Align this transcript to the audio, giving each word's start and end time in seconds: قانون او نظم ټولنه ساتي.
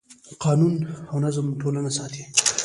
قانون 0.43 0.75
او 1.11 1.17
نظم 1.25 1.47
ټولنه 1.61 1.89
ساتي. 1.97 2.23